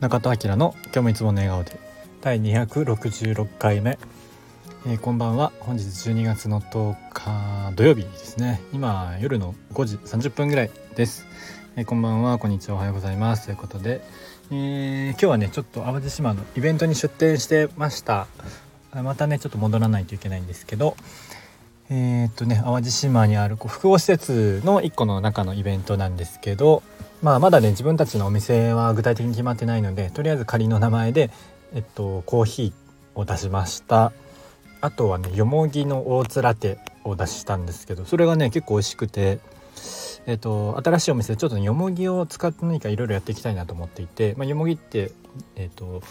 [0.00, 1.78] 中田明の今日もいつもの笑顔で。
[2.22, 3.98] 第266回目、
[4.86, 5.52] えー、こんばんは。
[5.60, 8.62] 本日12月の10日土曜日ですね。
[8.72, 11.26] 今夜の5時30分ぐらいです、
[11.76, 12.38] えー、こんばんは。
[12.38, 12.76] こんにちは。
[12.76, 13.44] おはようございます。
[13.44, 14.00] ということで、
[14.50, 18.26] えー、今日はねちょっと淡路島のイベントに出店してました。
[18.94, 20.96] またねちょっと戻らないといけないんですけど
[21.90, 26.82] えー、っとね淡路島にあるこう複合施設の1個の中のイベントなんですけど
[27.22, 31.30] まあ、まだね自分たちのお店は具体的に決まってないのでとりあえず仮の名前で、
[31.74, 34.12] えっと、コーヒーを出しました。
[34.80, 39.38] あとはねよもぎの大津ラテを出したんですけどそれがね結構美味しくて
[40.26, 45.12] えっと、新しいお店でちょっと、ね、よもぎを使って何かいろいろやっていきたいなと思っていて、まあ、よもぎって、
[45.56, 46.02] えっと、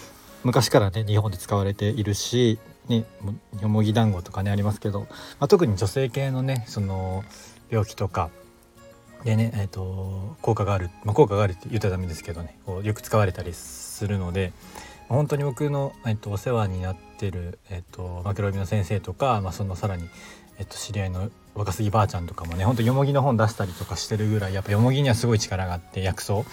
[0.44, 3.06] 昔からね日本で使われているし、ね、
[3.62, 5.08] よもぎ団子とかねありますけど、ま
[5.42, 7.24] あ、特に女性系のねその
[7.70, 8.32] 病気とか
[9.24, 14.54] でね、えーと、効果がある、まあ、効果があるって言ったらダメですけどねよく使われたりするので
[15.10, 20.08] 本当に僕の、えーと、お世話になってる、えーと、マクロビの先生とか、まあ、そのさらに、
[20.60, 26.46] えー、と知り合いの若杉ばあちゃんとかもねほんとよもぎの本出したりとかしてるぐらいやっぱよもぎにはすごい力があって薬草。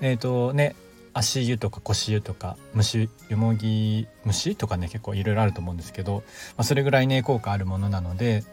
[0.00, 0.74] えっ、ー、とね
[1.14, 6.22] 足湯とか腰湯とか虫よもぎ虫とかね結構いろいろあると思うんですけど、ま
[6.58, 8.44] あ、それぐらいね効果あるものなので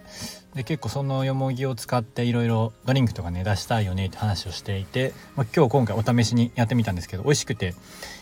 [0.55, 7.75] で結構そのよもぎを使っていろいろドリンクとかね出したいよねって話をしていて、まあ、今日今回お試しにやってみたんですけど美味しくて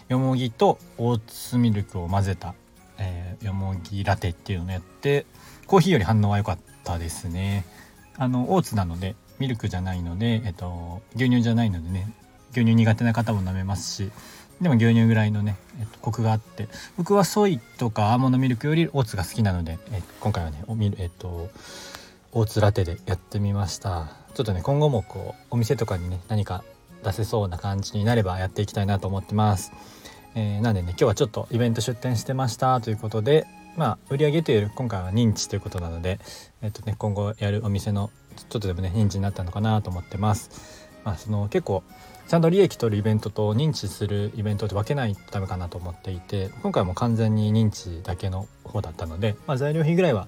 [0.09, 2.53] よもぎとオーツミルクを混ぜた、
[2.97, 5.25] えー、よもぎラテっていうのをやって
[5.67, 7.65] コーヒーより反応は良かったですね。
[8.17, 12.11] あのオーツなのでミルクじゃないので、えっと、牛乳じゃないのでね
[12.51, 14.11] 牛乳苦手な方も飲めますし
[14.61, 21.49] でも牛乳ぐらいのね、えっと、コクがあって僕はソイとかアーモンドミルクよりオーツが好きなので、え今回はねおみえっと
[22.31, 24.09] 大津ラテでやってみました。
[24.33, 26.63] ちょっとね今後もこうお店とかにね何か
[27.03, 29.71] 出せそうな感じになればやっていきたいなと思ってます、
[30.35, 32.79] えー、なんでね今日はちょっとイベント出店してました。
[32.81, 36.19] ということでまあ売上というより今回は認知ということなので
[36.61, 40.87] えっ、とね今後やるお店のちょっとでもね認知になったのかなと思ってます。
[41.03, 41.83] まあその結構
[42.27, 50.27] ちゃんと利益取るイベントと認知するイベントって分けないとダメかなと思っていて今回も完全に認知だけの方だったので、まあ、材料費ぐらいは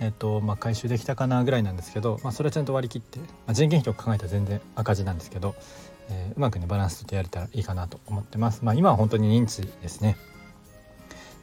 [0.00, 5.54] えっとまあ、回収できたかなぐらいなんですけど、まあ、それはちゃんと割り切って、まあ、人件費とか考えたら全然赤字なんですけど、
[6.08, 8.64] えー、うまくねバランスとってやれたらいいかなと思ってます。
[8.64, 10.16] まあ、今は本当に認知ですね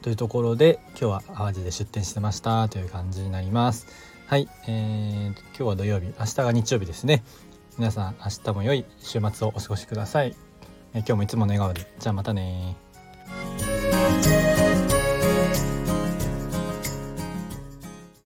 [0.02, 3.86] というところで今日は淡路で出店してましたという感じになります。
[4.26, 7.24] はい、えー、今日は土曜日明日が日曜日ですね。
[7.78, 10.34] 皆さん明日も良い週末をお過ごしください。
[10.94, 12.76] えー、今日もいつもの笑顔でじゃあまたね